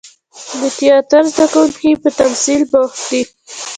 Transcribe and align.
د 0.59 0.61
تیاتر 0.79 1.23
زده 1.33 1.45
کوونکي 1.53 1.89
په 2.01 2.09
تمثیل 2.19 2.61
بوخت 2.71 2.99
دي. 3.09 3.21